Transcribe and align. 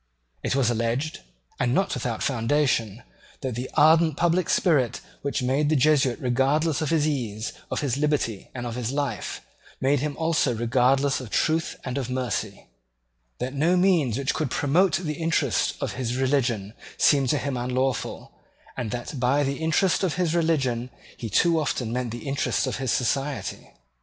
It 0.41 0.55
was 0.55 0.71
alleged, 0.71 1.19
and 1.59 1.75
not 1.75 1.93
without 1.93 2.23
foundation, 2.23 3.03
that 3.41 3.53
the 3.53 3.69
ardent 3.75 4.17
public 4.17 4.49
spirit 4.49 4.99
which 5.21 5.43
made 5.43 5.69
the 5.69 5.75
Jesuit 5.75 6.17
regardless 6.19 6.81
of 6.81 6.89
his 6.89 7.07
ease, 7.07 7.53
of 7.69 7.81
his 7.81 7.97
liberty, 7.97 8.49
and 8.55 8.65
of 8.65 8.73
his 8.73 8.91
life, 8.91 9.41
made 9.79 9.99
him 9.99 10.17
also 10.17 10.55
regardless 10.55 11.21
of 11.21 11.29
truth 11.29 11.75
and 11.85 11.99
of 11.99 12.09
mercy; 12.09 12.65
that 13.37 13.53
no 13.53 13.77
means 13.77 14.17
which 14.17 14.33
could 14.33 14.49
promote 14.49 14.93
the 14.95 15.13
interest 15.21 15.75
of 15.79 15.93
his 15.93 16.15
religion 16.17 16.73
seemed 16.97 17.29
to 17.29 17.37
him 17.37 17.55
unlawful, 17.55 18.31
and 18.75 18.89
that 18.89 19.19
by 19.19 19.43
the 19.43 19.57
interest 19.57 20.03
of 20.03 20.15
his 20.15 20.33
religion 20.33 20.89
he 21.15 21.29
too 21.29 21.59
often 21.59 21.93
meant 21.93 22.09
the 22.09 22.27
interest 22.27 22.65
of 22.65 22.77
his 22.77 22.91
Society. 22.91 23.67